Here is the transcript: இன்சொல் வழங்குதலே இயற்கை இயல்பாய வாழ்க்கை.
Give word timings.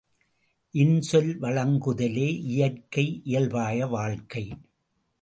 இன்சொல் 0.73 1.29
வழங்குதலே 1.41 2.27
இயற்கை 2.41 3.21
இயல்பாய 3.23 3.87
வாழ்க்கை. 3.87 4.45